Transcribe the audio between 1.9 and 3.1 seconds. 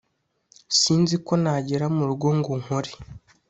mu rugo ngo nkore